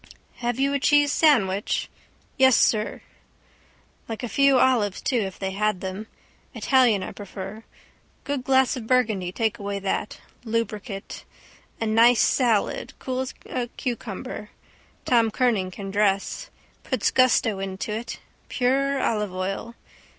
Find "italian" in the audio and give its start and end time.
6.55-7.03